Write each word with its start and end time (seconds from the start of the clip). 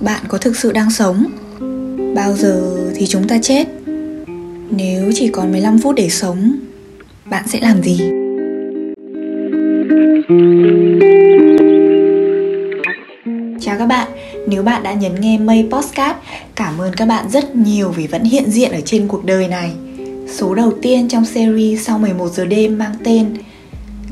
bạn 0.00 0.22
có 0.28 0.38
thực 0.38 0.56
sự 0.56 0.72
đang 0.72 0.90
sống 0.90 1.24
bao 2.14 2.36
giờ 2.36 2.76
thì 2.94 3.06
chúng 3.06 3.28
ta 3.28 3.38
chết 3.42 3.64
nếu 4.70 5.10
chỉ 5.14 5.28
còn 5.28 5.52
15 5.52 5.78
phút 5.78 5.94
để 5.96 6.08
sống 6.08 6.52
bạn 7.24 7.48
sẽ 7.48 7.60
làm 7.60 7.82
gì 7.82 8.00
Chào 13.60 13.78
các 13.78 13.86
bạn, 13.86 14.08
nếu 14.46 14.62
bạn 14.62 14.82
đã 14.82 14.92
nhấn 14.92 15.20
nghe 15.20 15.38
Mây 15.38 15.68
Postcard, 15.70 16.18
cảm 16.54 16.78
ơn 16.78 16.92
các 16.96 17.06
bạn 17.06 17.30
rất 17.30 17.56
nhiều 17.56 17.90
vì 17.90 18.06
vẫn 18.06 18.24
hiện 18.24 18.50
diện 18.50 18.72
ở 18.72 18.80
trên 18.84 19.08
cuộc 19.08 19.24
đời 19.24 19.48
này. 19.48 19.70
Số 20.28 20.54
đầu 20.54 20.72
tiên 20.82 21.08
trong 21.08 21.24
series 21.24 21.86
sau 21.86 21.98
11 21.98 22.28
giờ 22.28 22.44
đêm 22.44 22.78
mang 22.78 22.94
tên 23.04 23.34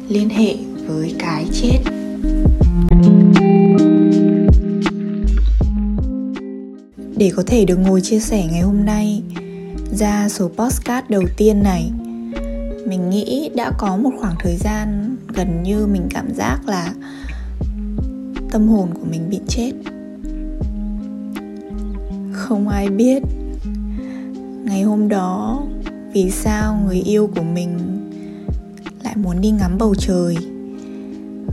Liên 0.09 0.29
hệ 0.29 0.55
với 0.86 1.14
cái 1.18 1.45
chết. 1.52 1.79
Để 7.19 7.33
có 7.37 7.43
thể 7.47 7.65
được 7.65 7.77
ngồi 7.77 8.01
chia 8.01 8.21
sẻ 8.21 8.47
ngày 8.51 8.61
hôm 8.61 8.85
nay, 8.85 9.23
ra 9.93 10.29
số 10.29 10.49
postcard 10.49 11.09
đầu 11.09 11.23
tiên 11.37 11.63
này. 11.63 11.91
Mình 12.87 13.11
nghĩ 13.11 13.51
đã 13.57 13.73
có 13.79 13.97
một 13.97 14.11
khoảng 14.21 14.35
thời 14.41 14.57
gian 14.57 15.17
gần 15.35 15.63
như 15.63 15.87
mình 15.87 16.07
cảm 16.11 16.35
giác 16.35 16.59
là 16.67 16.93
tâm 18.51 18.69
hồn 18.69 18.89
của 18.95 19.07
mình 19.11 19.31
bị 19.31 19.41
chết. 19.49 19.73
Không 22.33 22.69
ai 22.69 22.89
biết 22.89 23.23
ngày 24.65 24.83
hôm 24.83 25.09
đó 25.09 25.63
vì 26.13 26.30
sao 26.30 26.80
người 26.87 27.01
yêu 27.01 27.30
của 27.37 27.43
mình 27.43 27.79
lại 29.05 29.16
muốn 29.16 29.41
đi 29.41 29.51
ngắm 29.51 29.79
bầu 29.79 29.95
trời. 29.95 30.37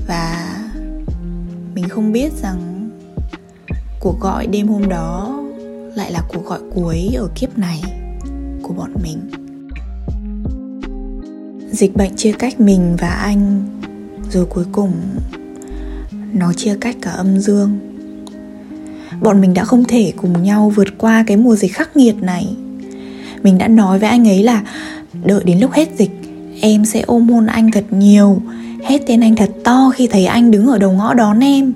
Và 0.08 0.55
mình 1.76 1.90
không 1.90 2.12
biết 2.12 2.34
rằng 2.41 2.90
cuộc 4.00 4.20
gọi 4.20 4.48
đêm 4.48 4.68
hôm 4.68 4.90
đó 4.90 5.34
lại 5.95 6.12
là 6.12 6.22
cuộc 6.27 6.45
gọi 6.45 6.59
cuối 6.76 7.10
ở 7.18 7.29
kiếp 7.35 7.57
này 7.57 7.82
của 8.63 8.74
bọn 8.74 8.93
mình. 9.04 9.20
Dịch 11.71 11.96
bệnh 11.96 12.15
chia 12.15 12.32
cách 12.32 12.60
mình 12.60 12.96
và 12.99 13.10
anh, 13.10 13.63
rồi 14.32 14.46
cuối 14.46 14.66
cùng 14.71 14.91
nó 16.34 16.54
chia 16.54 16.77
cách 16.82 16.96
cả 17.01 17.12
âm 17.12 17.40
dương. 17.40 17.79
Bọn 19.21 19.41
mình 19.41 19.54
đã 19.54 19.63
không 19.63 19.84
thể 19.84 20.13
cùng 20.16 20.43
nhau 20.43 20.71
vượt 20.76 20.98
qua 20.98 21.23
cái 21.27 21.38
mùa 21.38 21.55
dịch 21.55 21.73
khắc 21.73 21.98
nghiệt 21.98 22.16
này. 22.21 22.55
Mình 23.43 23.57
đã 23.57 23.68
nói 23.68 23.99
với 23.99 24.10
anh 24.10 24.27
ấy 24.27 24.43
là 24.43 24.63
đợi 25.23 25.43
đến 25.43 25.60
lúc 25.60 25.71
hết 25.71 25.90
dịch, 25.98 26.12
em 26.62 26.85
sẽ 26.85 27.01
ôm 27.01 27.29
hôn 27.29 27.46
anh 27.46 27.71
thật 27.71 27.85
nhiều. 27.90 28.41
Hét 28.84 29.01
tên 29.07 29.21
anh 29.21 29.35
thật 29.35 29.51
to 29.63 29.91
khi 29.96 30.07
thấy 30.07 30.26
anh 30.26 30.51
đứng 30.51 30.68
ở 30.68 30.77
đầu 30.77 30.91
ngõ 30.91 31.13
đón 31.13 31.40
em. 31.40 31.73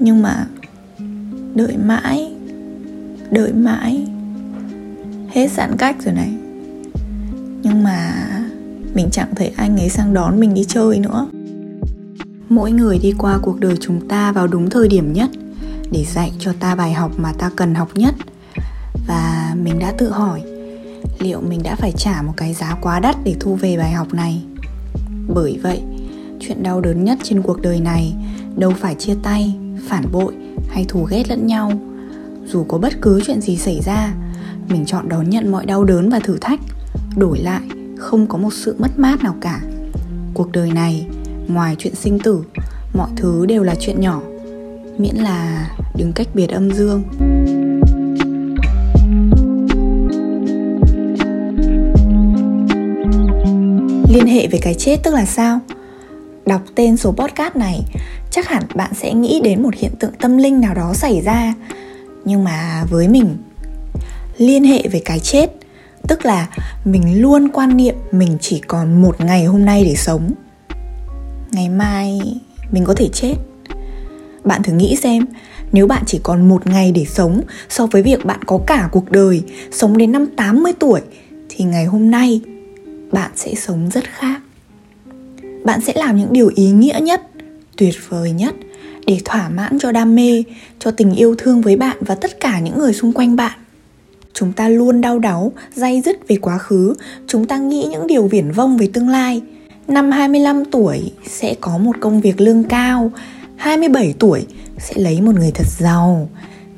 Nhưng 0.00 0.22
mà 0.22 0.46
đợi 1.54 1.76
mãi 1.84 2.31
đợi 3.32 3.52
mãi. 3.52 4.06
Hết 5.30 5.50
giãn 5.50 5.76
cách 5.78 5.96
rồi 6.04 6.14
này. 6.14 6.30
Nhưng 7.62 7.82
mà 7.82 8.28
mình 8.94 9.08
chẳng 9.12 9.34
thấy 9.36 9.52
anh 9.56 9.76
ấy 9.76 9.88
sang 9.88 10.14
đón 10.14 10.40
mình 10.40 10.54
đi 10.54 10.64
chơi 10.68 10.98
nữa. 10.98 11.26
Mỗi 12.48 12.72
người 12.72 12.98
đi 12.98 13.14
qua 13.18 13.38
cuộc 13.42 13.60
đời 13.60 13.76
chúng 13.80 14.08
ta 14.08 14.32
vào 14.32 14.46
đúng 14.46 14.70
thời 14.70 14.88
điểm 14.88 15.12
nhất 15.12 15.30
để 15.92 16.04
dạy 16.04 16.32
cho 16.38 16.52
ta 16.60 16.74
bài 16.74 16.92
học 16.92 17.12
mà 17.16 17.32
ta 17.38 17.50
cần 17.56 17.74
học 17.74 17.88
nhất. 17.94 18.14
Và 19.08 19.54
mình 19.62 19.78
đã 19.78 19.92
tự 19.98 20.10
hỏi, 20.10 20.42
liệu 21.18 21.40
mình 21.40 21.62
đã 21.62 21.76
phải 21.76 21.92
trả 21.92 22.22
một 22.22 22.32
cái 22.36 22.54
giá 22.54 22.76
quá 22.80 23.00
đắt 23.00 23.16
để 23.24 23.36
thu 23.40 23.54
về 23.54 23.76
bài 23.76 23.92
học 23.92 24.14
này? 24.14 24.42
Bởi 25.34 25.58
vậy, 25.62 25.82
chuyện 26.40 26.62
đau 26.62 26.80
đớn 26.80 27.04
nhất 27.04 27.18
trên 27.22 27.42
cuộc 27.42 27.62
đời 27.62 27.80
này 27.80 28.14
đâu 28.56 28.72
phải 28.80 28.94
chia 28.94 29.14
tay, 29.22 29.54
phản 29.88 30.04
bội 30.12 30.34
hay 30.68 30.84
thù 30.88 31.06
ghét 31.10 31.28
lẫn 31.28 31.46
nhau 31.46 31.72
dù 32.46 32.64
có 32.64 32.78
bất 32.78 32.92
cứ 33.02 33.20
chuyện 33.26 33.40
gì 33.40 33.56
xảy 33.56 33.80
ra, 33.80 34.14
mình 34.68 34.84
chọn 34.86 35.08
đón 35.08 35.30
nhận 35.30 35.52
mọi 35.52 35.66
đau 35.66 35.84
đớn 35.84 36.10
và 36.10 36.20
thử 36.20 36.38
thách. 36.40 36.60
Đổi 37.16 37.38
lại, 37.38 37.62
không 37.98 38.26
có 38.26 38.38
một 38.38 38.52
sự 38.52 38.76
mất 38.78 38.98
mát 38.98 39.22
nào 39.22 39.34
cả. 39.40 39.60
Cuộc 40.34 40.52
đời 40.52 40.70
này, 40.72 41.06
ngoài 41.48 41.76
chuyện 41.78 41.94
sinh 41.94 42.18
tử, 42.18 42.44
mọi 42.94 43.10
thứ 43.16 43.46
đều 43.46 43.62
là 43.62 43.74
chuyện 43.80 44.00
nhỏ, 44.00 44.22
miễn 44.98 45.16
là 45.16 45.70
đừng 45.96 46.12
cách 46.12 46.28
biệt 46.34 46.50
âm 46.50 46.72
dương. 46.72 47.02
Liên 54.08 54.26
hệ 54.26 54.46
với 54.46 54.60
cái 54.62 54.74
chết 54.74 54.96
tức 55.02 55.14
là 55.14 55.24
sao? 55.24 55.60
Đọc 56.46 56.62
tên 56.74 56.96
số 56.96 57.12
podcast 57.12 57.56
này, 57.56 57.80
chắc 58.30 58.48
hẳn 58.48 58.62
bạn 58.74 58.90
sẽ 58.94 59.14
nghĩ 59.14 59.40
đến 59.44 59.62
một 59.62 59.74
hiện 59.74 59.92
tượng 59.98 60.12
tâm 60.20 60.36
linh 60.36 60.60
nào 60.60 60.74
đó 60.74 60.92
xảy 60.94 61.20
ra 61.20 61.54
nhưng 62.24 62.44
mà 62.44 62.84
với 62.90 63.08
mình, 63.08 63.36
liên 64.38 64.64
hệ 64.64 64.88
với 64.92 65.02
cái 65.04 65.20
chết, 65.20 65.46
tức 66.08 66.24
là 66.24 66.48
mình 66.84 67.22
luôn 67.22 67.48
quan 67.48 67.76
niệm 67.76 67.94
mình 68.12 68.38
chỉ 68.40 68.60
còn 68.66 69.02
một 69.02 69.20
ngày 69.20 69.44
hôm 69.44 69.64
nay 69.64 69.84
để 69.84 69.94
sống. 69.94 70.32
Ngày 71.52 71.68
mai 71.68 72.20
mình 72.72 72.84
có 72.84 72.94
thể 72.94 73.08
chết. 73.12 73.34
Bạn 74.44 74.62
thử 74.62 74.72
nghĩ 74.72 74.96
xem, 74.96 75.26
nếu 75.72 75.86
bạn 75.86 76.02
chỉ 76.06 76.20
còn 76.22 76.48
một 76.48 76.66
ngày 76.66 76.92
để 76.92 77.04
sống 77.04 77.40
so 77.68 77.86
với 77.86 78.02
việc 78.02 78.24
bạn 78.24 78.40
có 78.46 78.60
cả 78.66 78.88
cuộc 78.92 79.10
đời, 79.10 79.42
sống 79.72 79.98
đến 79.98 80.12
năm 80.12 80.26
80 80.36 80.72
tuổi, 80.78 81.00
thì 81.48 81.64
ngày 81.64 81.84
hôm 81.84 82.10
nay 82.10 82.40
bạn 83.12 83.30
sẽ 83.36 83.54
sống 83.54 83.90
rất 83.90 84.04
khác. 84.04 84.40
Bạn 85.64 85.80
sẽ 85.80 85.92
làm 85.96 86.16
những 86.16 86.32
điều 86.32 86.50
ý 86.54 86.70
nghĩa 86.70 86.98
nhất, 87.02 87.22
tuyệt 87.76 87.94
vời 88.08 88.32
nhất 88.32 88.54
để 89.06 89.18
thỏa 89.24 89.48
mãn 89.48 89.78
cho 89.78 89.92
đam 89.92 90.14
mê 90.14 90.42
cho 90.78 90.90
tình 90.90 91.14
yêu 91.14 91.34
thương 91.38 91.60
với 91.60 91.76
bạn 91.76 91.96
và 92.00 92.14
tất 92.14 92.40
cả 92.40 92.60
những 92.60 92.78
người 92.78 92.92
xung 92.92 93.12
quanh 93.12 93.36
bạn. 93.36 93.58
Chúng 94.34 94.52
ta 94.52 94.68
luôn 94.68 95.00
đau 95.00 95.18
đáu, 95.18 95.52
day 95.74 96.00
dứt 96.00 96.28
về 96.28 96.36
quá 96.36 96.58
khứ, 96.58 96.94
chúng 97.26 97.46
ta 97.46 97.58
nghĩ 97.58 97.86
những 97.90 98.06
điều 98.06 98.26
viển 98.26 98.50
vông 98.50 98.76
về 98.76 98.88
tương 98.92 99.08
lai. 99.08 99.42
Năm 99.88 100.10
25 100.10 100.64
tuổi 100.64 101.12
sẽ 101.28 101.54
có 101.60 101.78
một 101.78 101.96
công 102.00 102.20
việc 102.20 102.40
lương 102.40 102.64
cao, 102.64 103.12
27 103.56 104.14
tuổi 104.18 104.46
sẽ 104.78 104.94
lấy 104.96 105.20
một 105.20 105.34
người 105.34 105.50
thật 105.54 105.66
giàu, 105.78 106.28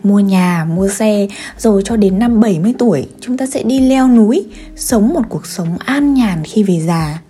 mua 0.03 0.21
nhà, 0.21 0.65
mua 0.65 0.89
xe, 0.89 1.29
rồi 1.59 1.83
cho 1.85 1.97
đến 1.97 2.19
năm 2.19 2.41
70 2.41 2.75
tuổi 2.79 3.09
chúng 3.21 3.37
ta 3.37 3.47
sẽ 3.47 3.63
đi 3.63 3.81
leo 3.81 4.09
núi, 4.09 4.47
sống 4.77 5.09
một 5.09 5.23
cuộc 5.29 5.47
sống 5.47 5.79
an 5.79 6.15
nhàn 6.15 6.45
khi 6.45 6.63
về 6.63 6.81
già. 6.87 7.21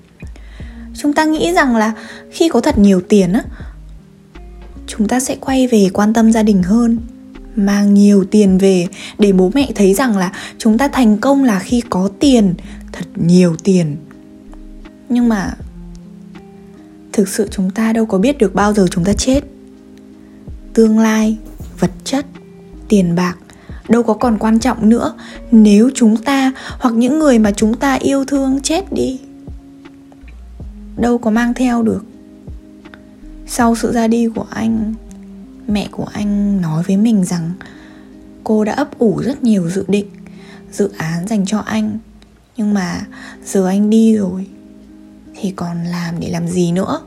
Chúng 0.99 1.13
ta 1.13 1.25
nghĩ 1.25 1.53
rằng 1.53 1.77
là 1.77 1.93
khi 2.31 2.49
có 2.49 2.61
thật 2.61 2.79
nhiều 2.79 3.01
tiền 3.09 3.33
á, 3.33 3.43
chúng 4.87 5.09
ta 5.09 5.21
sẽ 5.21 5.37
quay 5.41 5.67
về 5.67 5.89
quan 5.93 6.15
tâm 6.15 6.33
gia 6.33 6.43
đình 6.43 6.63
hơn, 6.63 6.99
mang 7.57 7.95
nhiều 7.95 8.25
tiền 8.25 8.59
về 8.59 8.87
để 9.19 9.33
bố 9.33 9.51
mẹ 9.55 9.73
thấy 9.75 9.95
rằng 9.95 10.17
là 10.17 10.33
chúng 10.59 10.79
ta 10.79 10.89
thành 10.89 11.19
công 11.19 11.45
là 11.45 11.59
khi 11.59 11.83
có 11.91 12.11
tiền 12.19 12.55
thật 12.93 13.05
nhiều 13.17 13.57
tiền. 13.65 13.97
Nhưng 15.09 15.29
mà 15.29 15.55
thực 17.13 17.29
sự 17.29 17.49
chúng 17.51 17.71
ta 17.71 17.93
đâu 17.93 18.07
có 18.07 18.19
biết 18.19 18.39
được 18.39 18.55
bao 18.55 18.75
giờ 18.75 18.87
chúng 18.91 19.05
ta 19.05 19.13
chết. 19.13 19.41
Tương 20.75 20.99
lai 20.99 21.39
vật 21.79 21.91
chất 22.05 22.27
tiền 22.89 23.15
bạc 23.15 23.37
đâu 23.89 24.03
có 24.03 24.15
còn 24.15 24.39
quan 24.39 24.59
trọng 24.59 24.89
nữa. 24.89 25.15
Nếu 25.51 25.91
chúng 25.95 26.17
ta 26.17 26.53
hoặc 26.79 26.95
những 26.95 27.19
người 27.19 27.39
mà 27.39 27.53
chúng 27.53 27.75
ta 27.75 27.95
yêu 27.95 28.25
thương 28.25 28.61
chết 28.61 28.93
đi 28.93 29.21
đâu 30.97 31.19
có 31.19 31.31
mang 31.31 31.55
theo 31.55 31.83
được 31.83 32.05
sau 33.47 33.77
sự 33.77 33.93
ra 33.93 34.09
đi 34.09 34.29
của 34.35 34.47
anh, 34.51 34.95
mẹ 35.69 35.89
của 35.91 36.07
anh 36.13 36.61
nói 36.61 36.83
với 36.87 36.97
mình 36.97 37.25
rằng 37.25 37.53
cô 38.45 38.65
đã 38.65 38.73
ấp 38.73 38.99
ủ 38.99 39.23
rất 39.25 39.43
nhiều 39.43 39.71
dự 39.71 39.85
định, 39.89 40.07
dự 40.73 40.91
án 40.97 41.27
dành 41.29 41.47
cho 41.47 41.59
anh. 41.59 41.99
Nhưng 42.57 42.75
mà 42.75 43.07
giờ 43.45 43.67
anh 43.67 43.91
đi 43.91 44.17
rồi, 44.17 44.47
thì 45.41 45.53
còn 45.57 45.85
làm 45.85 46.21
để 46.21 46.31
làm 46.31 46.49
gì 46.49 46.73
nữa? 46.73 47.01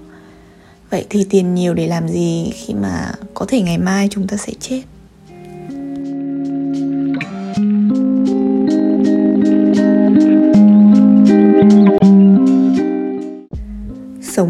Vậy 0.89 1.05
thì 1.09 1.25
tiền 1.29 1.55
nhiều 1.55 1.73
để 1.73 1.87
làm 1.87 2.09
gì 2.09 2.51
khi 2.53 2.73
mà 2.73 3.11
có 3.33 3.45
thể 3.49 3.61
ngày 3.61 3.77
mai 3.77 4.07
chúng 4.11 4.27
ta 4.27 4.37
sẽ 4.37 4.53
chết? 4.59 4.81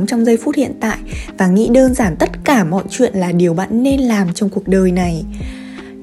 Trong 0.07 0.25
giây 0.25 0.38
phút 0.38 0.56
hiện 0.56 0.71
tại 0.80 0.98
và 1.38 1.48
nghĩ 1.48 1.69
đơn 1.74 1.94
giản 1.94 2.15
tất 2.19 2.30
cả 2.44 2.63
mọi 2.63 2.83
chuyện 2.89 3.13
là 3.15 3.31
điều 3.31 3.54
bạn 3.54 3.83
nên 3.83 4.01
làm 4.01 4.33
trong 4.33 4.50
cuộc 4.50 4.68
đời 4.68 4.92
này. 4.92 5.24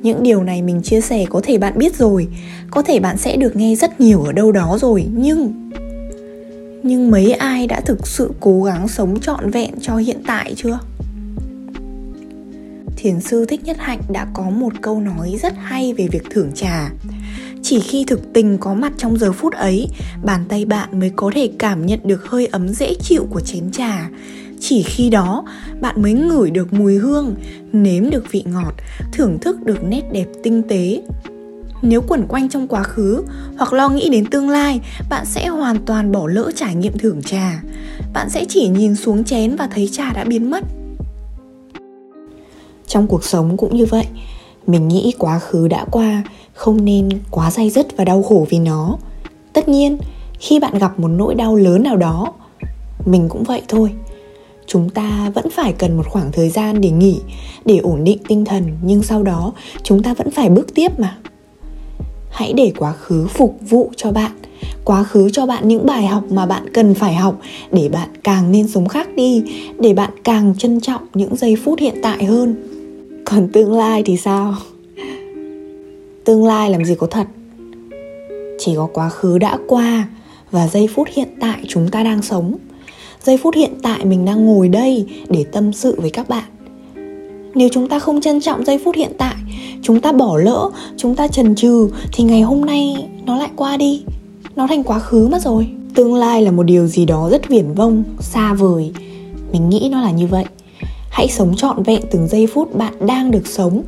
Những 0.03 0.23
điều 0.23 0.43
này 0.43 0.63
mình 0.63 0.83
chia 0.83 1.01
sẻ 1.01 1.25
có 1.31 1.41
thể 1.45 1.59
bạn 1.59 1.79
biết 1.79 1.97
rồi, 1.97 2.29
có 2.71 2.83
thể 2.83 3.01
bạn 3.01 3.17
sẽ 3.19 3.37
được 3.37 3.57
nghe 3.57 3.75
rất 3.75 4.01
nhiều 4.01 4.23
ở 4.23 4.33
đâu 4.33 4.53
đó 4.53 4.79
rồi, 4.81 5.07
nhưng 5.15 5.71
nhưng 6.83 7.11
mấy 7.11 7.33
ai 7.33 7.67
đã 7.67 7.81
thực 7.81 8.07
sự 8.07 8.31
cố 8.41 8.63
gắng 8.63 8.89
sống 8.89 9.21
trọn 9.21 9.51
vẹn 9.51 9.71
cho 9.81 9.97
hiện 9.97 10.23
tại 10.27 10.55
chưa? 10.57 10.79
Thiền 12.97 13.21
sư 13.21 13.45
thích 13.45 13.65
nhất 13.65 13.77
hạnh 13.81 14.01
đã 14.09 14.27
có 14.35 14.51
một 14.51 14.73
câu 14.81 15.01
nói 15.01 15.37
rất 15.43 15.55
hay 15.57 15.93
về 15.93 16.09
việc 16.09 16.23
thưởng 16.31 16.51
trà 16.55 16.91
chỉ 17.65 17.81
khi 17.81 18.05
thực 18.05 18.33
tình 18.33 18.59
có 18.59 18.75
mặt 18.75 18.93
trong 18.97 19.19
giờ 19.19 19.33
phút 19.33 19.53
ấy, 19.53 19.89
bàn 20.25 20.45
tay 20.49 20.65
bạn 20.65 21.01
mới 21.01 21.11
có 21.17 21.31
thể 21.35 21.51
cảm 21.59 21.87
nhận 21.87 22.01
được 22.05 22.27
hơi 22.27 22.47
ấm 22.47 22.69
dễ 22.69 22.95
chịu 22.95 23.27
của 23.31 23.41
chén 23.41 23.71
trà. 23.73 24.11
Chỉ 24.61 24.83
khi 24.83 25.11
đó, 25.11 25.45
bạn 25.81 26.03
mới 26.03 26.13
ngửi 26.13 26.51
được 26.51 26.73
mùi 26.73 26.95
hương, 26.95 27.35
nếm 27.73 28.11
được 28.11 28.25
vị 28.31 28.45
ngọt, 28.47 28.75
thưởng 29.13 29.39
thức 29.41 29.63
được 29.65 29.85
nét 29.85 30.03
đẹp 30.13 30.27
tinh 30.43 30.63
tế. 30.69 31.03
Nếu 31.83 32.03
quẩn 32.09 32.27
quanh 32.29 32.49
trong 32.49 32.69
quá 32.69 32.83
khứ 32.83 33.23
hoặc 33.57 33.73
lo 33.73 33.89
nghĩ 33.89 34.09
đến 34.09 34.27
tương 34.27 34.49
lai, 34.49 34.81
bạn 35.11 35.27
sẽ 35.27 35.49
hoàn 35.49 35.85
toàn 35.87 36.13
bỏ 36.13 36.27
lỡ 36.27 36.51
trải 36.57 36.75
nghiệm 36.75 36.99
thưởng 36.99 37.23
trà. 37.23 37.63
Bạn 38.13 38.31
sẽ 38.31 38.45
chỉ 38.49 38.69
nhìn 38.69 38.97
xuống 38.97 39.25
chén 39.25 39.57
và 39.57 39.69
thấy 39.75 39.89
trà 39.93 40.13
đã 40.13 40.25
biến 40.25 40.51
mất. 40.51 40.65
Trong 42.87 43.07
cuộc 43.07 43.25
sống 43.25 43.57
cũng 43.57 43.77
như 43.77 43.87
vậy, 43.87 44.07
mình 44.67 44.89
nghĩ 44.89 45.15
quá 45.19 45.39
khứ 45.39 45.69
đã 45.69 45.85
qua 45.91 46.23
không 46.55 46.85
nên 46.85 47.09
quá 47.31 47.51
day 47.51 47.71
dứt 47.71 47.97
và 47.97 48.05
đau 48.05 48.23
khổ 48.23 48.47
vì 48.51 48.59
nó. 48.59 48.97
Tất 49.53 49.69
nhiên, 49.69 49.99
khi 50.39 50.61
bạn 50.61 50.79
gặp 50.79 50.99
một 50.99 51.09
nỗi 51.09 51.35
đau 51.35 51.57
lớn 51.57 51.83
nào 51.83 51.97
đó, 51.97 52.33
mình 53.07 53.29
cũng 53.29 53.45
vậy 53.45 53.63
thôi. 53.69 53.91
Chúng 54.67 54.91
ta 54.91 55.31
vẫn 55.35 55.51
phải 55.51 55.73
cần 55.73 55.97
một 55.97 56.09
khoảng 56.09 56.33
thời 56.33 56.51
gian 56.51 56.81
để 56.81 56.91
nghỉ, 56.91 57.21
để 57.65 57.79
ổn 57.79 58.05
định 58.05 58.19
tinh 58.29 58.45
thần, 58.45 58.65
nhưng 58.83 59.03
sau 59.03 59.23
đó, 59.23 59.53
chúng 59.83 60.03
ta 60.03 60.15
vẫn 60.15 60.31
phải 60.31 60.51
bước 60.51 60.75
tiếp 60.75 61.01
mà. 61.01 61.19
Hãy 62.31 62.53
để 62.53 62.73
quá 62.79 62.93
khứ 62.93 63.27
phục 63.27 63.57
vụ 63.61 63.91
cho 63.97 64.13
bạn, 64.13 64.33
quá 64.85 65.05
khứ 65.05 65.31
cho 65.33 65.47
bạn 65.47 65.69
những 65.69 65.87
bài 65.87 66.07
học 66.07 66.25
mà 66.31 66.47
bạn 66.47 66.73
cần 66.73 66.95
phải 66.95 67.15
học 67.15 67.41
để 67.73 67.89
bạn 67.89 68.09
càng 68.25 68.53
nên 68.53 68.69
sống 68.69 68.89
khác 68.89 69.09
đi, 69.17 69.43
để 69.79 69.95
bạn 69.95 70.11
càng 70.25 70.55
trân 70.59 70.81
trọng 70.81 71.03
những 71.15 71.37
giây 71.37 71.57
phút 71.65 71.79
hiện 71.79 71.95
tại 72.03 72.25
hơn. 72.25 72.55
Còn 73.25 73.49
tương 73.53 73.73
lai 73.73 74.03
thì 74.07 74.17
sao? 74.17 74.55
Tương 76.25 76.47
lai 76.47 76.71
làm 76.71 76.85
gì 76.85 76.95
có 76.95 77.07
thật. 77.07 77.27
Chỉ 78.59 78.75
có 78.77 78.89
quá 78.93 79.09
khứ 79.09 79.39
đã 79.39 79.59
qua 79.67 80.09
và 80.51 80.69
giây 80.69 80.89
phút 80.95 81.09
hiện 81.13 81.29
tại 81.41 81.59
chúng 81.69 81.89
ta 81.89 82.03
đang 82.03 82.23
sống. 82.23 82.57
Giây 83.23 83.37
phút 83.37 83.55
hiện 83.55 83.71
tại 83.83 84.05
mình 84.05 84.25
đang 84.25 84.47
ngồi 84.47 84.69
đây 84.69 85.07
để 85.29 85.45
tâm 85.53 85.73
sự 85.73 86.01
với 86.01 86.11
các 86.11 86.29
bạn. 86.29 86.45
Nếu 87.55 87.69
chúng 87.73 87.89
ta 87.89 87.99
không 87.99 88.21
trân 88.21 88.41
trọng 88.41 88.65
giây 88.65 88.81
phút 88.85 88.97
hiện 88.97 89.13
tại, 89.19 89.35
chúng 89.83 90.01
ta 90.01 90.13
bỏ 90.13 90.37
lỡ, 90.37 90.71
chúng 90.97 91.17
ta 91.17 91.29
chần 91.29 91.55
chừ, 91.55 91.89
thì 92.13 92.25
ngày 92.25 92.41
hôm 92.41 92.61
nay 92.61 93.09
nó 93.27 93.37
lại 93.37 93.51
qua 93.57 93.77
đi. 93.77 94.05
Nó 94.57 94.67
thành 94.67 94.83
quá 94.83 94.99
khứ 94.99 95.29
mất 95.29 95.43
rồi. 95.43 95.69
Tương 95.95 96.15
lai 96.15 96.43
là 96.43 96.51
một 96.51 96.63
điều 96.63 96.87
gì 96.87 97.05
đó 97.05 97.29
rất 97.31 97.49
viển 97.49 97.73
vông, 97.75 98.05
xa 98.21 98.55
vời. 98.55 98.93
Mình 99.53 99.69
nghĩ 99.69 99.89
nó 99.93 100.01
là 100.01 100.11
như 100.11 100.27
vậy. 100.27 100.45
Hãy 101.11 101.29
sống 101.29 101.57
trọn 101.57 101.83
vẹn 101.83 102.03
từng 102.11 102.29
giây 102.29 102.47
phút 102.47 102.75
bạn 102.75 102.95
đang 103.07 103.31
được 103.31 103.47
sống 103.47 103.83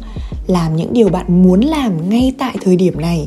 làm 0.47 0.77
những 0.77 0.93
điều 0.93 1.09
bạn 1.09 1.43
muốn 1.43 1.61
làm 1.61 2.11
ngay 2.11 2.33
tại 2.39 2.57
thời 2.63 2.77
điểm 2.77 3.01
này. 3.01 3.27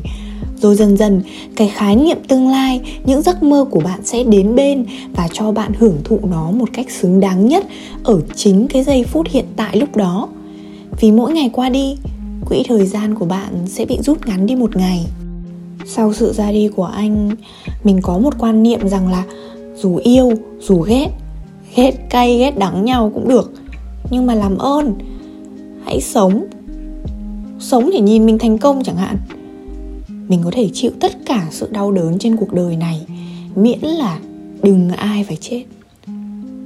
Rồi 0.61 0.75
dần 0.75 0.97
dần, 0.97 1.21
cái 1.55 1.71
khái 1.75 1.95
niệm 1.95 2.17
tương 2.27 2.47
lai, 2.47 2.81
những 3.05 3.21
giấc 3.21 3.43
mơ 3.43 3.65
của 3.71 3.79
bạn 3.79 3.99
sẽ 4.03 4.23
đến 4.23 4.55
bên 4.55 4.85
và 5.15 5.27
cho 5.33 5.51
bạn 5.51 5.71
hưởng 5.79 5.97
thụ 6.03 6.19
nó 6.23 6.51
một 6.51 6.69
cách 6.73 6.91
xứng 6.91 7.19
đáng 7.19 7.47
nhất 7.47 7.65
ở 8.03 8.21
chính 8.35 8.67
cái 8.67 8.83
giây 8.83 9.03
phút 9.03 9.27
hiện 9.29 9.45
tại 9.55 9.77
lúc 9.77 9.95
đó. 9.95 10.27
Vì 10.99 11.11
mỗi 11.11 11.33
ngày 11.33 11.49
qua 11.53 11.69
đi, 11.69 11.97
quỹ 12.45 12.63
thời 12.67 12.85
gian 12.85 13.15
của 13.15 13.25
bạn 13.25 13.53
sẽ 13.67 13.85
bị 13.85 13.97
rút 14.01 14.27
ngắn 14.27 14.45
đi 14.45 14.55
một 14.55 14.75
ngày. 14.75 15.05
Sau 15.85 16.13
sự 16.13 16.33
ra 16.33 16.51
đi 16.51 16.67
của 16.67 16.85
anh, 16.85 17.29
mình 17.83 18.01
có 18.01 18.17
một 18.17 18.33
quan 18.39 18.63
niệm 18.63 18.87
rằng 18.87 19.11
là 19.11 19.23
dù 19.75 19.95
yêu, 19.95 20.31
dù 20.59 20.81
ghét 20.81 21.07
ghét 21.75 22.09
cay, 22.09 22.37
ghét 22.37 22.57
đắng 22.57 22.85
nhau 22.85 23.11
cũng 23.13 23.27
được. 23.29 23.51
Nhưng 24.11 24.25
mà 24.25 24.35
làm 24.35 24.57
ơn, 24.57 24.93
hãy 25.85 26.01
sống 26.01 26.45
sống 27.59 27.89
để 27.93 27.99
nhìn 27.99 28.25
mình 28.25 28.37
thành 28.37 28.57
công 28.57 28.83
chẳng 28.83 28.97
hạn. 28.97 29.17
Mình 30.27 30.41
có 30.43 30.51
thể 30.53 30.69
chịu 30.73 30.91
tất 30.99 31.25
cả 31.25 31.47
sự 31.51 31.67
đau 31.71 31.91
đớn 31.91 32.19
trên 32.19 32.35
cuộc 32.35 32.53
đời 32.53 32.75
này, 32.75 33.01
miễn 33.55 33.79
là 33.79 34.19
đừng 34.63 34.89
ai 34.89 35.23
phải 35.23 35.37
chết. 35.41 35.63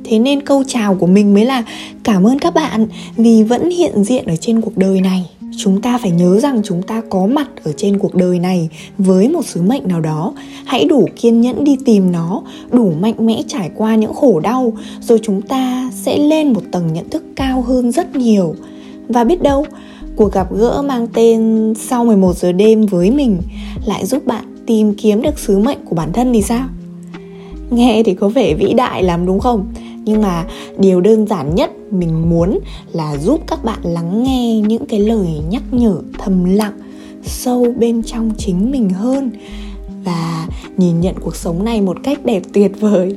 Thế 0.04 0.19
nên 0.19 0.42
câu 0.42 0.63
chào 0.68 0.95
của 0.95 1.07
mình 1.07 1.34
mới 1.34 1.45
là 1.45 1.63
cảm 2.04 2.28
ơn 2.28 2.40
các 2.40 2.54
bạn 2.54 2.88
vì 3.18 3.44
vẫn 3.44 3.69
hiện 3.69 4.04
diện 4.04 4.25
ở 4.25 4.36
trên 4.36 4.62
cuộc 4.62 4.78
đời 4.78 5.01
này. 5.01 5.30
Chúng 5.57 5.81
ta 5.81 5.98
phải 5.98 6.12
nhớ 6.12 6.40
rằng 6.40 6.62
chúng 6.63 6.81
ta 6.81 7.01
có 7.10 7.28
mặt 7.28 7.48
ở 7.63 7.72
trên 7.78 8.00
cuộc 8.00 8.16
đời 8.16 8.40
này 8.40 8.69
với 8.98 9.30
một 9.30 9.45
sứ 9.45 9.62
mệnh 9.62 9.88
nào 9.88 10.01
đó. 10.01 10.34
Hãy 10.66 10.86
đủ 10.86 11.07
kiên 11.16 11.42
nhẫn 11.42 11.63
đi 11.63 11.78
tìm 11.86 12.12
nó, 12.12 12.42
đủ 12.72 12.94
mạnh 13.00 13.16
mẽ 13.19 13.42
trải 13.48 13.69
qua 13.75 13.95
những 13.95 14.13
khổ 14.13 14.40
đau, 14.40 14.74
rồi 15.01 15.19
chúng 15.24 15.42
ta 15.42 15.92
sẽ 15.94 16.18
lên 16.18 16.54
một 16.54 16.62
tầng 16.72 16.94
nhận 16.94 17.10
thức 17.10 17.24
cao 17.36 17.62
hơn 17.62 17.92
rất 17.92 18.16
nhiều. 18.16 18.56
Và 19.07 19.24
biết 19.24 19.42
đâu 19.42 19.66
cuộc 20.15 20.31
gặp 20.31 20.54
gỡ 20.54 20.81
mang 20.81 21.07
tên 21.13 21.74
sau 21.80 22.06
11 22.06 22.38
giờ 22.38 22.51
đêm 22.51 22.86
với 22.86 23.12
mình 23.12 23.38
lại 23.86 24.06
giúp 24.06 24.25
bạn 24.25 24.44
tìm 24.65 24.94
kiếm 24.94 25.21
được 25.21 25.39
sứ 25.39 25.60
mệnh 25.60 25.77
của 25.86 25.95
bản 25.95 26.13
thân 26.13 26.33
thì 26.33 26.42
sao? 26.42 26.68
Nghe 27.69 28.04
thì 28.06 28.13
có 28.13 28.30
vẻ 28.30 28.54
vĩ 28.54 28.74
đại 28.74 29.04
lắm, 29.04 29.25
đúng 29.25 29.39
không? 29.39 29.65
Nhưng 30.06 30.21
mà 30.21 30.45
điều 30.77 31.01
đơn 31.01 31.27
giản 31.27 31.56
nhất 31.56 31.71
mình 31.92 32.30
muốn 32.30 32.60
là 32.92 33.18
giúp 33.18 33.42
các 33.48 33.63
bạn 33.63 33.80
lắng 33.83 34.24
nghe 34.24 34.60
những 34.60 34.86
cái 34.86 35.00
lời 35.00 35.27
nhắc 35.50 35.63
nhở 35.71 36.01
thầm 36.19 36.45
lặng 36.45 36.74
sâu 37.24 37.66
bên 37.77 38.04
trong 38.04 38.31
chính 38.38 38.71
mình 38.71 38.89
hơn 38.89 39.31
và 40.04 40.48
nhìn 40.77 41.01
nhận 41.01 41.16
cuộc 41.19 41.36
sống 41.36 41.63
này 41.63 41.81
một 41.81 41.98
cách 42.04 42.25
đẹp 42.25 42.42
tuyệt 42.54 42.71
vời 42.80 43.16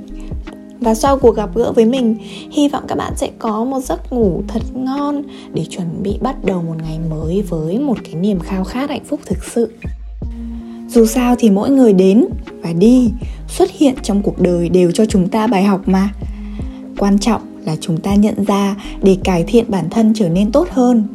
và 0.81 0.95
sau 0.95 1.19
cuộc 1.19 1.37
gặp 1.37 1.51
gỡ 1.55 1.73
với 1.73 1.85
mình, 1.85 2.17
hy 2.51 2.69
vọng 2.69 2.85
các 2.89 2.99
bạn 2.99 3.13
sẽ 3.17 3.31
có 3.39 3.65
một 3.65 3.81
giấc 3.81 4.13
ngủ 4.13 4.43
thật 4.49 4.63
ngon 4.75 5.23
để 5.53 5.65
chuẩn 5.65 6.03
bị 6.03 6.19
bắt 6.21 6.45
đầu 6.45 6.63
một 6.63 6.75
ngày 6.83 6.99
mới 7.11 7.43
với 7.43 7.79
một 7.79 7.99
cái 8.05 8.15
niềm 8.15 8.41
khao 8.41 8.65
khát 8.65 8.91
hạnh 8.91 9.05
phúc 9.05 9.21
thực 9.27 9.45
sự. 9.45 9.73
Dù 10.89 11.07
sao 11.07 11.35
thì 11.39 11.51
mỗi 11.51 11.71
người 11.71 11.93
đến 11.93 12.25
và 12.63 12.73
đi, 12.73 13.11
xuất 13.49 13.71
hiện 13.71 13.95
trong 14.03 14.23
cuộc 14.23 14.41
đời 14.41 14.69
đều 14.69 14.91
cho 14.91 15.07
chúng 15.07 15.29
ta 15.29 15.47
bài 15.47 15.65
học 15.65 15.81
mà. 15.87 16.09
Quan 16.99 17.19
trọng 17.19 17.41
là 17.65 17.77
chúng 17.81 18.01
ta 18.01 18.15
nhận 18.15 18.45
ra 18.45 18.77
để 19.03 19.17
cải 19.25 19.45
thiện 19.45 19.65
bản 19.69 19.91
thân 19.91 20.13
trở 20.15 20.29
nên 20.29 20.53
tốt 20.53 20.69
hơn. 20.71 21.09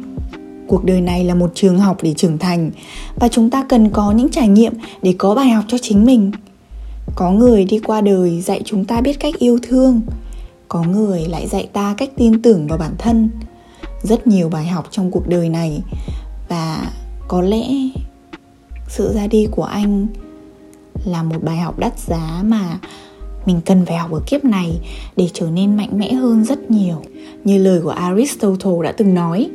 Cuộc 0.66 0.84
đời 0.84 1.00
này 1.00 1.24
là 1.24 1.34
một 1.34 1.50
trường 1.54 1.78
học 1.78 1.96
để 2.02 2.14
trưởng 2.14 2.38
thành 2.38 2.70
và 3.14 3.28
chúng 3.28 3.50
ta 3.50 3.64
cần 3.68 3.90
có 3.90 4.12
những 4.12 4.28
trải 4.30 4.48
nghiệm 4.48 4.72
để 5.02 5.14
có 5.18 5.34
bài 5.34 5.48
học 5.48 5.64
cho 5.68 5.78
chính 5.82 6.04
mình 6.04 6.30
có 7.14 7.30
người 7.30 7.64
đi 7.64 7.78
qua 7.78 8.00
đời 8.00 8.40
dạy 8.40 8.62
chúng 8.64 8.84
ta 8.84 9.00
biết 9.00 9.20
cách 9.20 9.34
yêu 9.38 9.58
thương. 9.62 10.00
Có 10.68 10.82
người 10.82 11.24
lại 11.28 11.48
dạy 11.48 11.68
ta 11.72 11.94
cách 11.98 12.10
tin 12.16 12.42
tưởng 12.42 12.66
vào 12.66 12.78
bản 12.78 12.94
thân. 12.98 13.30
Rất 14.02 14.26
nhiều 14.26 14.48
bài 14.48 14.66
học 14.66 14.88
trong 14.90 15.10
cuộc 15.10 15.28
đời 15.28 15.48
này. 15.48 15.82
Và 16.48 16.92
có 17.28 17.42
lẽ 17.42 17.66
sự 18.88 19.12
ra 19.14 19.26
đi 19.26 19.46
của 19.50 19.64
anh 19.64 20.06
là 21.04 21.22
một 21.22 21.42
bài 21.42 21.56
học 21.56 21.78
đắt 21.78 21.98
giá 21.98 22.42
mà 22.44 22.78
mình 23.46 23.60
cần 23.66 23.86
phải 23.86 23.96
học 23.96 24.12
ở 24.12 24.20
kiếp 24.26 24.44
này 24.44 24.80
để 25.16 25.28
trở 25.32 25.50
nên 25.50 25.76
mạnh 25.76 25.90
mẽ 25.98 26.12
hơn 26.12 26.44
rất 26.44 26.70
nhiều. 26.70 27.02
Như 27.44 27.58
lời 27.58 27.80
của 27.80 27.90
aristotle 27.90 28.82
đã 28.82 28.92
từng 28.92 29.14
nói 29.14 29.50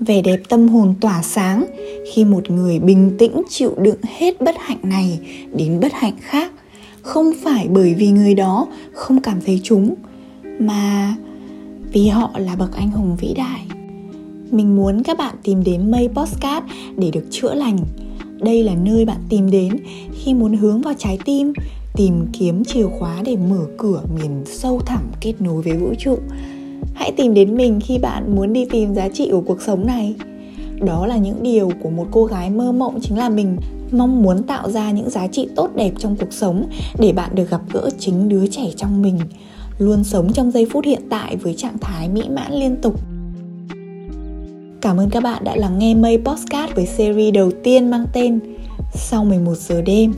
vẻ 0.00 0.22
đẹp 0.22 0.40
tâm 0.48 0.68
hồn 0.68 0.94
tỏa 1.00 1.22
sáng 1.22 1.64
khi 2.12 2.24
một 2.24 2.50
người 2.50 2.78
bình 2.78 3.16
tĩnh 3.18 3.42
chịu 3.48 3.74
đựng 3.78 4.00
hết 4.18 4.40
bất 4.40 4.54
hạnh 4.58 4.78
này 4.82 5.18
đến 5.54 5.80
bất 5.80 5.92
hạnh 5.92 6.16
khác. 6.20 6.52
Không 7.02 7.32
phải 7.44 7.68
bởi 7.68 7.94
vì 7.94 8.10
người 8.10 8.34
đó 8.34 8.66
không 8.92 9.20
cảm 9.20 9.40
thấy 9.46 9.60
chúng, 9.62 9.94
mà 10.58 11.14
vì 11.92 12.08
họ 12.08 12.30
là 12.38 12.56
bậc 12.56 12.76
anh 12.76 12.90
hùng 12.90 13.16
vĩ 13.20 13.34
đại. 13.36 13.60
Mình 14.50 14.76
muốn 14.76 15.02
các 15.02 15.18
bạn 15.18 15.34
tìm 15.42 15.64
đến 15.64 15.90
mây 15.90 16.08
postcard 16.08 16.66
để 16.96 17.10
được 17.10 17.24
chữa 17.30 17.54
lành. 17.54 17.78
Đây 18.40 18.62
là 18.62 18.74
nơi 18.74 19.04
bạn 19.04 19.20
tìm 19.28 19.50
đến 19.50 19.76
khi 20.14 20.34
muốn 20.34 20.56
hướng 20.56 20.82
vào 20.82 20.94
trái 20.98 21.18
tim, 21.24 21.52
tìm 21.96 22.26
kiếm 22.32 22.64
chìa 22.64 22.86
khóa 22.98 23.22
để 23.24 23.36
mở 23.36 23.66
cửa 23.78 24.02
miền 24.16 24.42
sâu 24.46 24.80
thẳm 24.86 25.02
kết 25.20 25.34
nối 25.40 25.62
với 25.62 25.76
vũ 25.76 25.94
trụ 25.98 26.18
hãy 26.96 27.12
tìm 27.16 27.34
đến 27.34 27.56
mình 27.56 27.80
khi 27.84 27.98
bạn 27.98 28.36
muốn 28.36 28.52
đi 28.52 28.64
tìm 28.64 28.94
giá 28.94 29.08
trị 29.08 29.28
của 29.32 29.40
cuộc 29.40 29.62
sống 29.62 29.86
này. 29.86 30.14
Đó 30.80 31.06
là 31.06 31.16
những 31.16 31.42
điều 31.42 31.70
của 31.82 31.90
một 31.90 32.06
cô 32.10 32.24
gái 32.24 32.50
mơ 32.50 32.72
mộng 32.72 32.98
chính 33.02 33.18
là 33.18 33.28
mình, 33.28 33.56
mong 33.92 34.22
muốn 34.22 34.42
tạo 34.42 34.70
ra 34.70 34.90
những 34.90 35.10
giá 35.10 35.26
trị 35.26 35.48
tốt 35.56 35.70
đẹp 35.74 35.92
trong 35.98 36.16
cuộc 36.16 36.32
sống 36.32 36.66
để 36.98 37.12
bạn 37.12 37.30
được 37.34 37.50
gặp 37.50 37.60
gỡ 37.72 37.90
chính 37.98 38.28
đứa 38.28 38.46
trẻ 38.46 38.64
trong 38.76 39.02
mình, 39.02 39.18
luôn 39.78 40.04
sống 40.04 40.32
trong 40.32 40.50
giây 40.50 40.66
phút 40.72 40.84
hiện 40.84 41.02
tại 41.10 41.36
với 41.36 41.54
trạng 41.54 41.78
thái 41.80 42.08
mỹ 42.08 42.22
mãn 42.30 42.52
liên 42.52 42.76
tục. 42.76 43.00
Cảm 44.80 45.00
ơn 45.00 45.10
các 45.10 45.22
bạn 45.22 45.44
đã 45.44 45.56
lắng 45.56 45.78
nghe 45.78 45.94
Mây 45.94 46.18
Postcard 46.24 46.74
với 46.74 46.86
series 46.86 47.34
đầu 47.34 47.50
tiên 47.62 47.90
mang 47.90 48.06
tên 48.12 48.40
Sau 48.94 49.24
11 49.24 49.54
giờ 49.56 49.82
đêm. 49.82 50.12